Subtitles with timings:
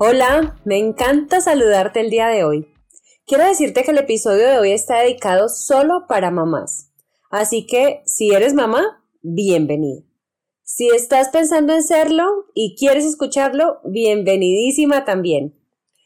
[0.00, 2.72] Hola, me encanta saludarte el día de hoy.
[3.26, 6.92] Quiero decirte que el episodio de hoy está dedicado solo para mamás.
[7.30, 10.02] Así que si eres mamá, bienvenida.
[10.62, 15.58] Si estás pensando en serlo y quieres escucharlo, bienvenidísima también.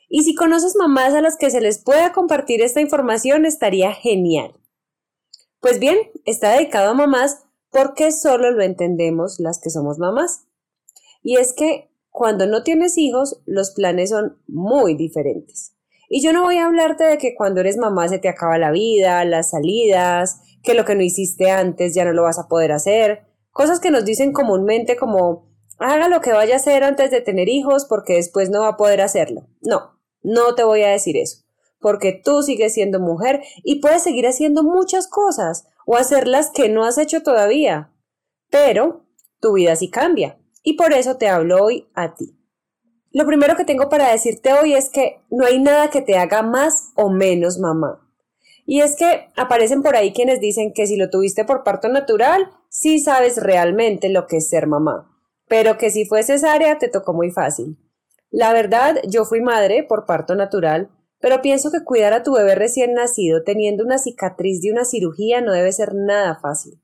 [0.09, 4.55] Y si conoces mamás a las que se les pueda compartir esta información, estaría genial.
[5.61, 10.47] Pues bien, está dedicado a mamás porque solo lo entendemos las que somos mamás.
[11.23, 15.75] Y es que cuando no tienes hijos, los planes son muy diferentes.
[16.11, 18.71] Y yo no voy a hablarte de que cuando eres mamá se te acaba la
[18.71, 22.71] vida, las salidas, que lo que no hiciste antes ya no lo vas a poder
[22.71, 27.23] hacer, cosas que nos dicen comúnmente como haga lo que vaya a hacer antes de
[27.23, 29.49] tener hijos porque después no va a poder hacerlo.
[29.63, 31.45] No, no te voy a decir eso,
[31.81, 36.85] porque tú sigues siendo mujer y puedes seguir haciendo muchas cosas o hacerlas que no
[36.85, 37.91] has hecho todavía.
[38.51, 39.07] Pero
[39.41, 42.37] tu vida sí cambia y por eso te hablo hoy a ti.
[43.11, 46.43] Lo primero que tengo para decirte hoy es que no hay nada que te haga
[46.43, 48.01] más o menos mamá.
[48.65, 52.51] Y es que aparecen por ahí quienes dicen que si lo tuviste por parto natural,
[52.69, 55.11] sí sabes realmente lo que es ser mamá,
[55.49, 57.77] pero que si fue cesárea te tocó muy fácil.
[58.31, 60.91] La verdad, yo fui madre por parto natural,
[61.21, 65.41] pero pienso que cuidar a tu bebé recién nacido teniendo una cicatriz de una cirugía
[65.41, 66.82] no debe ser nada fácil.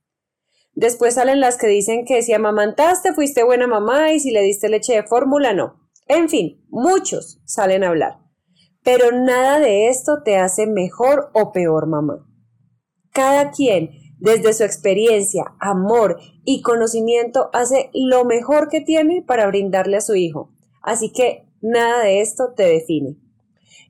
[0.79, 4.69] Después salen las que dicen que si amamantaste fuiste buena mamá y si le diste
[4.69, 5.75] leche de fórmula no.
[6.07, 8.21] En fin, muchos salen a hablar.
[8.85, 12.25] Pero nada de esto te hace mejor o peor mamá.
[13.11, 13.91] Cada quien,
[14.21, 20.15] desde su experiencia, amor y conocimiento, hace lo mejor que tiene para brindarle a su
[20.15, 20.53] hijo.
[20.81, 23.17] Así que nada de esto te define.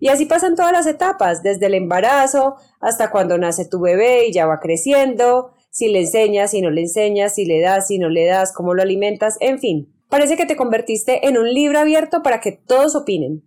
[0.01, 4.33] Y así pasan todas las etapas, desde el embarazo hasta cuando nace tu bebé y
[4.33, 8.09] ya va creciendo, si le enseñas, si no le enseñas, si le das, si no
[8.09, 9.95] le das, cómo lo alimentas, en fin.
[10.09, 13.45] Parece que te convertiste en un libro abierto para que todos opinen.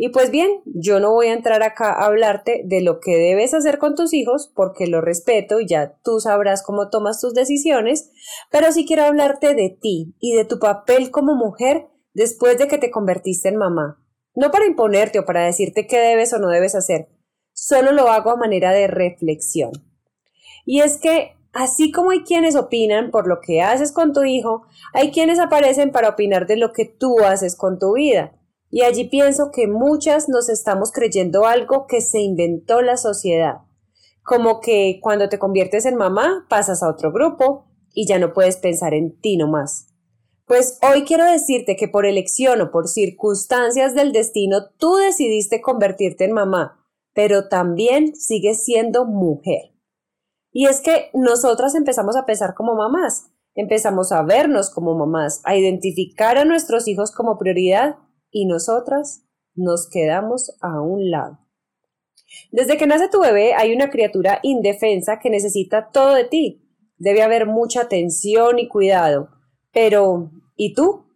[0.00, 3.52] Y pues bien, yo no voy a entrar acá a hablarte de lo que debes
[3.52, 8.12] hacer con tus hijos, porque lo respeto y ya tú sabrás cómo tomas tus decisiones,
[8.50, 12.78] pero sí quiero hablarte de ti y de tu papel como mujer después de que
[12.78, 14.00] te convertiste en mamá.
[14.36, 17.08] No para imponerte o para decirte qué debes o no debes hacer,
[17.52, 19.72] solo lo hago a manera de reflexión.
[20.64, 24.62] Y es que Así como hay quienes opinan por lo que haces con tu hijo,
[24.92, 28.32] hay quienes aparecen para opinar de lo que tú haces con tu vida.
[28.70, 33.62] Y allí pienso que muchas nos estamos creyendo algo que se inventó la sociedad.
[34.22, 38.58] Como que cuando te conviertes en mamá pasas a otro grupo y ya no puedes
[38.58, 39.88] pensar en ti nomás.
[40.44, 46.24] Pues hoy quiero decirte que por elección o por circunstancias del destino tú decidiste convertirte
[46.24, 49.77] en mamá, pero también sigues siendo mujer.
[50.52, 55.56] Y es que nosotras empezamos a pensar como mamás, empezamos a vernos como mamás, a
[55.56, 57.96] identificar a nuestros hijos como prioridad
[58.30, 61.38] y nosotras nos quedamos a un lado.
[62.50, 66.64] Desde que nace tu bebé hay una criatura indefensa que necesita todo de ti.
[66.96, 69.28] Debe haber mucha atención y cuidado.
[69.72, 71.06] Pero, ¿y tú?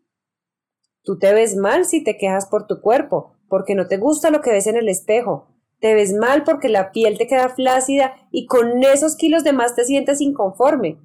[1.02, 4.40] Tú te ves mal si te quejas por tu cuerpo, porque no te gusta lo
[4.40, 5.48] que ves en el espejo,
[5.82, 9.74] te ves mal porque la piel te queda flácida y con esos kilos de más
[9.74, 10.96] te sientes inconforme.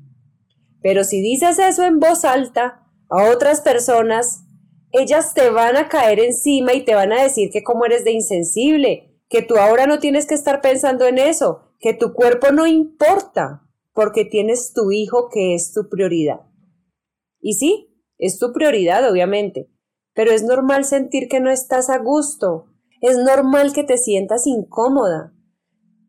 [0.83, 4.43] Pero si dices eso en voz alta a otras personas,
[4.91, 8.11] ellas te van a caer encima y te van a decir que como eres de
[8.11, 12.67] insensible, que tú ahora no tienes que estar pensando en eso, que tu cuerpo no
[12.67, 16.41] importa, porque tienes tu hijo que es tu prioridad.
[17.41, 19.71] Y sí, es tu prioridad, obviamente,
[20.13, 22.67] pero es normal sentir que no estás a gusto,
[23.01, 25.33] es normal que te sientas incómoda.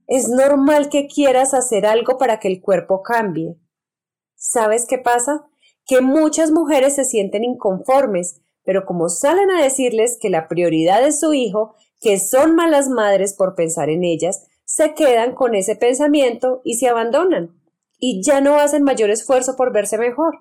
[0.07, 3.59] Es normal que quieras hacer algo para que el cuerpo cambie.
[4.37, 5.47] ¿Sabes qué pasa?
[5.85, 11.21] Que muchas mujeres se sienten inconformes, pero como salen a decirles que la prioridad es
[11.21, 16.61] su hijo, que son malas madres por pensar en ellas, se quedan con ese pensamiento
[16.65, 17.59] y se abandonan,
[17.99, 20.35] y ya no hacen mayor esfuerzo por verse mejor.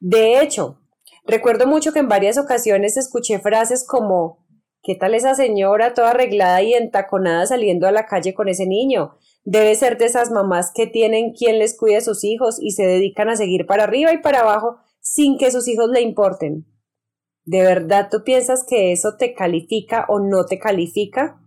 [0.00, 0.80] De hecho,
[1.24, 4.41] recuerdo mucho que en varias ocasiones escuché frases como
[4.84, 9.16] ¿Qué tal esa señora toda arreglada y entaconada saliendo a la calle con ese niño?
[9.44, 12.84] Debe ser de esas mamás que tienen quien les cuide a sus hijos y se
[12.84, 16.66] dedican a seguir para arriba y para abajo sin que sus hijos le importen.
[17.44, 21.40] ¿De verdad tú piensas que eso te califica o no te califica?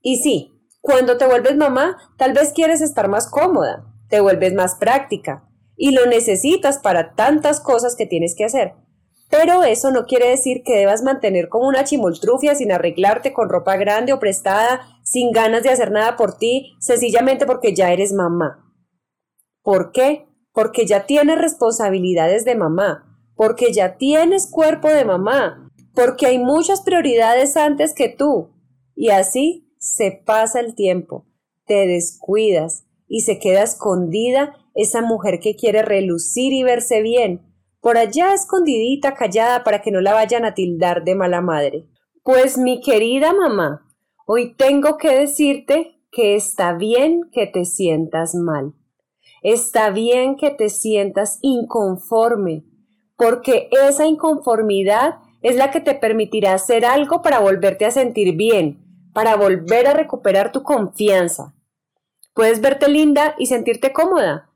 [0.00, 4.76] Y sí, cuando te vuelves mamá, tal vez quieres estar más cómoda, te vuelves más
[4.76, 5.46] práctica
[5.76, 8.72] y lo necesitas para tantas cosas que tienes que hacer.
[9.30, 13.76] Pero eso no quiere decir que debas mantener como una chimoltrufia sin arreglarte con ropa
[13.76, 18.64] grande o prestada, sin ganas de hacer nada por ti, sencillamente porque ya eres mamá.
[19.62, 20.26] ¿Por qué?
[20.52, 23.04] Porque ya tienes responsabilidades de mamá,
[23.34, 28.50] porque ya tienes cuerpo de mamá, porque hay muchas prioridades antes que tú.
[28.94, 31.26] Y así se pasa el tiempo,
[31.66, 37.47] te descuidas y se queda escondida esa mujer que quiere relucir y verse bien,
[37.88, 41.86] por allá escondidita, callada, para que no la vayan a tildar de mala madre.
[42.22, 43.88] Pues mi querida mamá,
[44.26, 48.74] hoy tengo que decirte que está bien que te sientas mal.
[49.40, 52.66] Está bien que te sientas inconforme,
[53.16, 58.84] porque esa inconformidad es la que te permitirá hacer algo para volverte a sentir bien,
[59.14, 61.54] para volver a recuperar tu confianza.
[62.34, 64.47] Puedes verte linda y sentirte cómoda,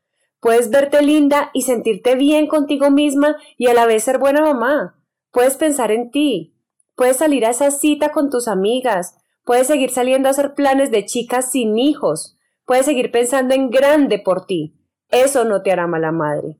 [0.42, 5.00] Puedes verte linda y sentirte bien contigo misma y a la vez ser buena mamá.
[5.30, 6.58] Puedes pensar en ti.
[6.96, 9.14] Puedes salir a esa cita con tus amigas.
[9.44, 12.36] Puedes seguir saliendo a hacer planes de chicas sin hijos.
[12.66, 14.74] Puedes seguir pensando en grande por ti.
[15.10, 16.58] Eso no te hará mala madre.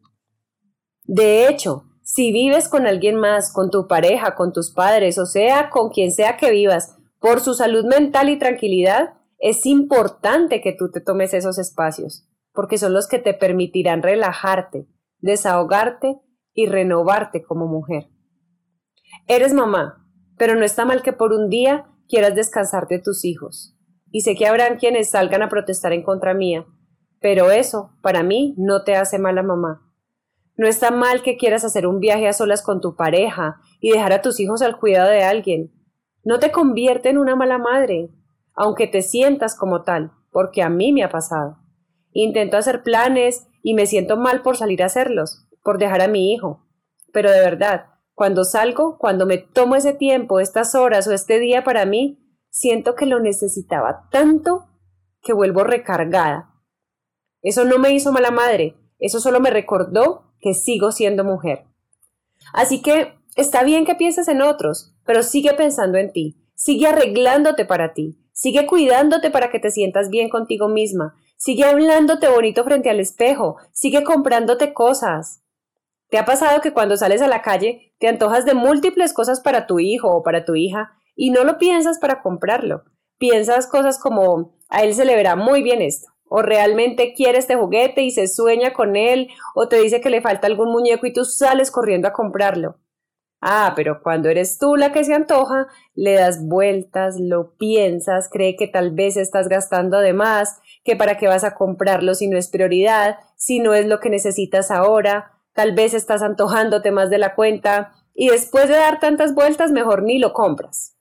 [1.02, 5.70] De hecho, si vives con alguien más, con tu pareja, con tus padres, o sea,
[5.70, 10.92] con quien sea que vivas, por su salud mental y tranquilidad, es importante que tú
[10.92, 14.86] te tomes esos espacios porque son los que te permitirán relajarte,
[15.18, 16.20] desahogarte
[16.54, 18.08] y renovarte como mujer.
[19.26, 20.06] Eres mamá,
[20.36, 23.76] pero no está mal que por un día quieras descansar de tus hijos.
[24.10, 26.66] Y sé que habrán quienes salgan a protestar en contra mía,
[27.20, 29.88] pero eso, para mí, no te hace mala mamá.
[30.56, 34.12] No está mal que quieras hacer un viaje a solas con tu pareja y dejar
[34.12, 35.72] a tus hijos al cuidado de alguien.
[36.24, 38.10] No te convierte en una mala madre,
[38.54, 41.61] aunque te sientas como tal, porque a mí me ha pasado.
[42.12, 46.32] Intento hacer planes y me siento mal por salir a hacerlos, por dejar a mi
[46.32, 46.66] hijo.
[47.12, 51.64] Pero de verdad, cuando salgo, cuando me tomo ese tiempo, estas horas o este día
[51.64, 52.18] para mí,
[52.50, 54.66] siento que lo necesitaba tanto
[55.22, 56.52] que vuelvo recargada.
[57.40, 61.64] Eso no me hizo mala madre, eso solo me recordó que sigo siendo mujer.
[62.52, 67.64] Así que está bien que pienses en otros, pero sigue pensando en ti, sigue arreglándote
[67.64, 71.14] para ti, sigue cuidándote para que te sientas bien contigo misma,
[71.44, 75.42] Sigue hablándote bonito frente al espejo, sigue comprándote cosas.
[76.08, 79.66] ¿Te ha pasado que cuando sales a la calle te antojas de múltiples cosas para
[79.66, 82.84] tu hijo o para tu hija y no lo piensas para comprarlo?
[83.18, 87.56] Piensas cosas como a él se le verá muy bien esto, o realmente quiere este
[87.56, 91.12] juguete y se sueña con él, o te dice que le falta algún muñeco y
[91.12, 92.76] tú sales corriendo a comprarlo.
[93.44, 98.54] Ah, pero cuando eres tú la que se antoja, le das vueltas, lo piensas, cree
[98.54, 102.38] que tal vez estás gastando de más, que para qué vas a comprarlo si no
[102.38, 107.18] es prioridad, si no es lo que necesitas ahora, tal vez estás antojándote más de
[107.18, 110.96] la cuenta y después de dar tantas vueltas mejor ni lo compras.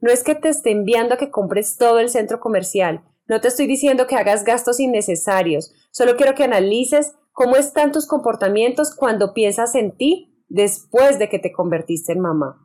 [0.00, 3.48] No es que te esté enviando a que compres todo el centro comercial, no te
[3.48, 9.34] estoy diciendo que hagas gastos innecesarios, solo quiero que analices cómo están tus comportamientos cuando
[9.34, 12.60] piensas en ti después de que te convertiste en mamá?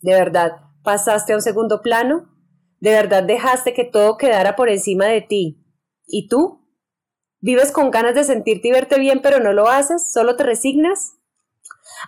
[0.00, 2.28] ¿De verdad pasaste a un segundo plano?
[2.80, 5.64] ¿De verdad dejaste que todo quedara por encima de ti?
[6.06, 6.66] ¿Y tú?
[7.40, 10.12] ¿Vives con ganas de sentirte y verte bien pero no lo haces?
[10.12, 11.18] ¿Solo te resignas?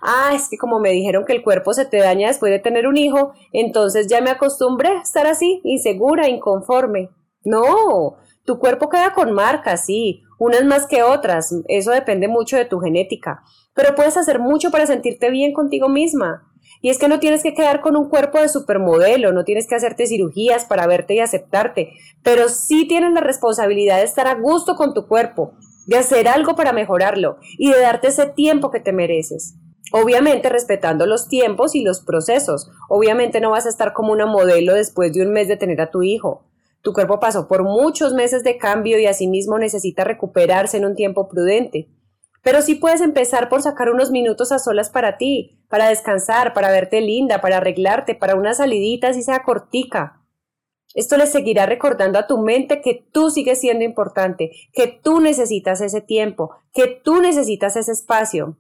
[0.03, 2.87] Ah, es que como me dijeron que el cuerpo se te daña después de tener
[2.87, 7.11] un hijo, entonces ya me acostumbré a estar así, insegura, inconforme.
[7.45, 12.65] No, tu cuerpo queda con marcas, sí, unas más que otras, eso depende mucho de
[12.65, 13.43] tu genética,
[13.75, 16.51] pero puedes hacer mucho para sentirte bien contigo misma.
[16.81, 19.75] Y es que no tienes que quedar con un cuerpo de supermodelo, no tienes que
[19.75, 24.77] hacerte cirugías para verte y aceptarte, pero sí tienes la responsabilidad de estar a gusto
[24.77, 25.55] con tu cuerpo,
[25.87, 29.57] de hacer algo para mejorarlo y de darte ese tiempo que te mereces.
[29.93, 32.71] Obviamente respetando los tiempos y los procesos.
[32.89, 35.91] Obviamente no vas a estar como una modelo después de un mes de tener a
[35.91, 36.47] tu hijo.
[36.83, 41.29] Tu cuerpo pasó por muchos meses de cambio y asimismo necesita recuperarse en un tiempo
[41.29, 41.89] prudente.
[42.45, 46.71] Pero sí puedes empezar por sacar unos minutos a solas para ti, para descansar, para
[46.71, 50.21] verte linda, para arreglarte, para una salidita si sea cortica.
[50.93, 55.81] Esto le seguirá recordando a tu mente que tú sigues siendo importante, que tú necesitas
[55.81, 58.59] ese tiempo, que tú necesitas ese espacio.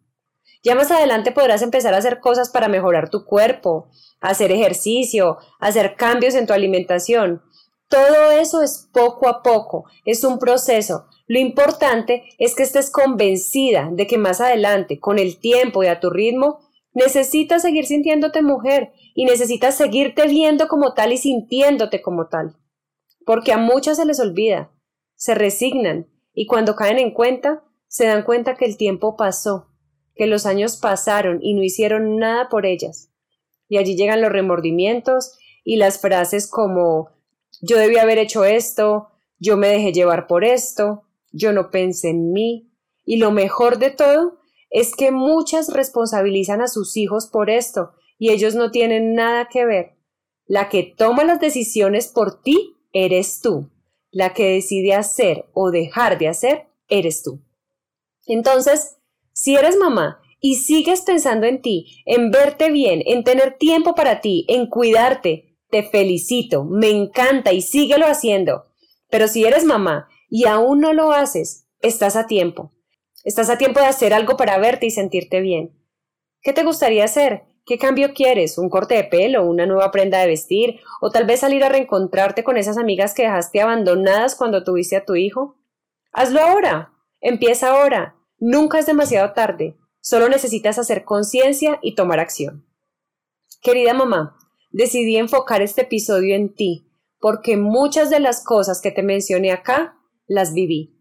[0.62, 5.94] Ya más adelante podrás empezar a hacer cosas para mejorar tu cuerpo, hacer ejercicio, hacer
[5.94, 7.42] cambios en tu alimentación.
[7.94, 11.06] Todo eso es poco a poco, es un proceso.
[11.28, 16.00] Lo importante es que estés convencida de que más adelante, con el tiempo y a
[16.00, 16.58] tu ritmo,
[16.92, 22.56] necesitas seguir sintiéndote mujer y necesitas seguirte viendo como tal y sintiéndote como tal.
[23.24, 24.72] Porque a muchas se les olvida,
[25.14, 29.68] se resignan y cuando caen en cuenta, se dan cuenta que el tiempo pasó,
[30.16, 33.12] que los años pasaron y no hicieron nada por ellas.
[33.68, 37.13] Y allí llegan los remordimientos y las frases como
[37.66, 42.32] yo debí haber hecho esto, yo me dejé llevar por esto, yo no pensé en
[42.32, 42.70] mí.
[43.04, 44.38] Y lo mejor de todo
[44.70, 49.64] es que muchas responsabilizan a sus hijos por esto y ellos no tienen nada que
[49.64, 49.96] ver.
[50.46, 53.70] La que toma las decisiones por ti eres tú.
[54.10, 57.42] La que decide hacer o dejar de hacer eres tú.
[58.26, 58.96] Entonces,
[59.32, 64.20] si eres mamá y sigues pensando en ti, en verte bien, en tener tiempo para
[64.20, 68.66] ti, en cuidarte, te felicito, me encanta y síguelo haciendo.
[69.10, 72.70] Pero si eres mamá y aún no lo haces, estás a tiempo.
[73.24, 75.76] Estás a tiempo de hacer algo para verte y sentirte bien.
[76.42, 77.42] ¿Qué te gustaría hacer?
[77.66, 78.56] ¿Qué cambio quieres?
[78.56, 79.44] ¿Un corte de pelo?
[79.44, 80.78] ¿Una nueva prenda de vestir?
[81.00, 85.04] ¿O tal vez salir a reencontrarte con esas amigas que dejaste abandonadas cuando tuviste a
[85.04, 85.56] tu hijo?
[86.12, 86.92] Hazlo ahora.
[87.20, 88.14] Empieza ahora.
[88.38, 89.76] Nunca es demasiado tarde.
[90.00, 92.64] Solo necesitas hacer conciencia y tomar acción.
[93.60, 94.36] Querida mamá,
[94.74, 96.86] decidí enfocar este episodio en ti,
[97.18, 101.00] porque muchas de las cosas que te mencioné acá las viví.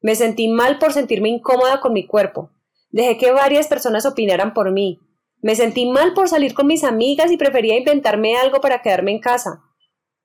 [0.00, 2.50] Me sentí mal por sentirme incómoda con mi cuerpo.
[2.90, 4.98] Dejé que varias personas opinaran por mí,
[5.42, 9.18] me sentí mal por salir con mis amigas y prefería inventarme algo para quedarme en
[9.18, 9.64] casa.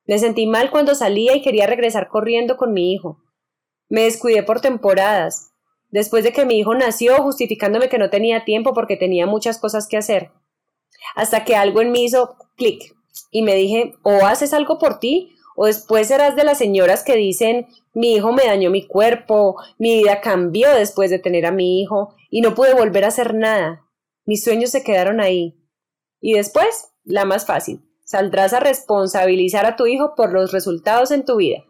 [0.06, 3.24] Me sentí mal cuando salía y quería regresar corriendo con mi hijo.
[3.90, 5.52] Me descuidé por temporadas,
[5.90, 9.88] después de que mi hijo nació justificándome que no tenía tiempo porque tenía muchas cosas
[9.88, 10.30] que hacer.
[11.16, 12.96] Hasta que algo en mí hizo clic
[13.32, 17.16] y me dije, o haces algo por ti, o después serás de las señoras que
[17.16, 21.82] dicen, mi hijo me dañó mi cuerpo, mi vida cambió después de tener a mi
[21.82, 23.84] hijo y no pude volver a hacer nada.
[24.26, 25.58] Mis sueños se quedaron ahí.
[26.22, 31.26] Y después, la más fácil, saldrás a responsabilizar a tu hijo por los resultados en
[31.26, 31.64] tu vida.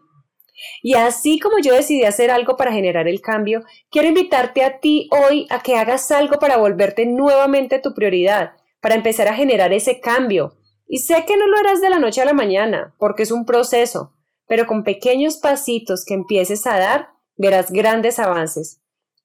[0.82, 5.08] Y así como yo decidí hacer algo para generar el cambio, quiero invitarte a ti
[5.10, 10.00] hoy a que hagas algo para volverte nuevamente tu prioridad, para empezar a generar ese
[10.00, 10.56] cambio.
[10.86, 13.44] Y sé que no lo harás de la noche a la mañana, porque es un
[13.44, 14.14] proceso,
[14.46, 18.80] pero con pequeños pasitos que empieces a dar, verás grandes avances.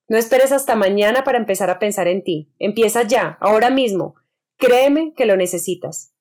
[0.07, 2.53] No esperes hasta mañana para empezar a pensar en ti.
[2.59, 4.15] Empieza ya, ahora mismo.
[4.57, 6.13] Créeme que lo necesitas.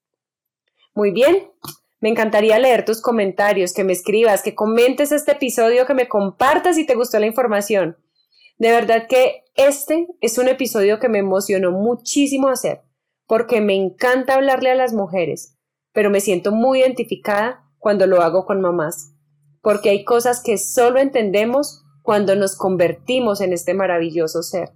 [0.94, 1.50] Muy bien.
[2.00, 6.76] Me encantaría leer tus comentarios, que me escribas, que comentes este episodio, que me compartas
[6.76, 7.96] si te gustó la información.
[8.58, 12.82] De verdad que este es un episodio que me emocionó muchísimo hacer,
[13.32, 15.56] porque me encanta hablarle a las mujeres,
[15.94, 19.14] pero me siento muy identificada cuando lo hago con mamás,
[19.62, 24.72] porque hay cosas que solo entendemos cuando nos convertimos en este maravilloso ser.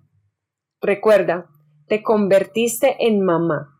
[0.80, 1.50] Recuerda,
[1.86, 3.76] te convertiste en mamá,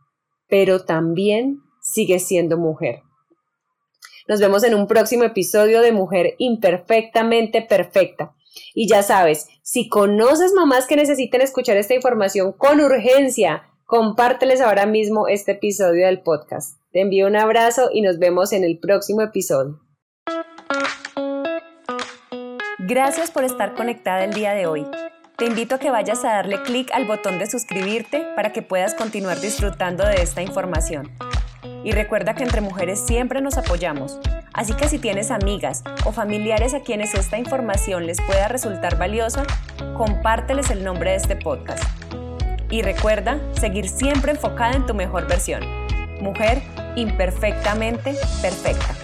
[0.46, 3.00] pero también sigues siendo mujer.
[4.28, 8.34] Nos vemos en un próximo episodio de Mujer Imperfectamente Perfecta.
[8.74, 14.84] Y ya sabes, si conoces mamás que necesiten escuchar esta información con urgencia, compárteles ahora
[14.84, 16.80] mismo este episodio del podcast.
[16.90, 19.80] Te envío un abrazo y nos vemos en el próximo episodio.
[22.80, 24.86] Gracias por estar conectada el día de hoy.
[25.36, 28.94] Te invito a que vayas a darle clic al botón de suscribirte para que puedas
[28.94, 31.12] continuar disfrutando de esta información.
[31.84, 34.18] Y recuerda que entre mujeres siempre nos apoyamos,
[34.52, 39.44] así que si tienes amigas o familiares a quienes esta información les pueda resultar valiosa,
[39.96, 41.84] compárteles el nombre de este podcast.
[42.70, 45.62] Y recuerda seguir siempre enfocada en tu mejor versión.
[46.20, 46.62] Mujer
[46.96, 48.95] imperfectamente perfecta.